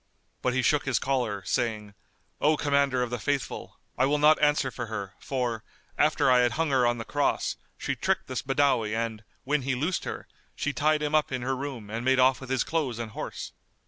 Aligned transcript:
But 0.41 0.55
he 0.55 0.63
shook 0.63 0.85
his 0.85 0.97
collar, 0.97 1.43
saying, 1.45 1.93
"O 2.39 2.57
Commander 2.57 3.03
of 3.03 3.11
the 3.11 3.19
Faithful, 3.19 3.77
I 3.99 4.07
will 4.07 4.17
not 4.17 4.41
answer 4.41 4.71
for 4.71 4.87
her; 4.87 5.13
for, 5.19 5.63
after 5.95 6.31
I 6.31 6.39
had 6.39 6.53
hung 6.53 6.71
her 6.71 6.87
on 6.87 6.97
the 6.97 7.05
cross, 7.05 7.55
she 7.77 7.95
tricked 7.95 8.25
this 8.25 8.41
Badawi 8.41 8.95
and, 8.95 9.23
when 9.43 9.61
he 9.61 9.75
loosed 9.75 10.05
her, 10.05 10.27
she 10.55 10.73
tied 10.73 11.03
him 11.03 11.13
up 11.13 11.31
in 11.31 11.43
her 11.43 11.55
room 11.55 11.91
and 11.91 12.03
made 12.03 12.17
off 12.17 12.41
with 12.41 12.49
his 12.49 12.63
clothes 12.63 12.97
and 12.97 13.11
horse." 13.11 13.51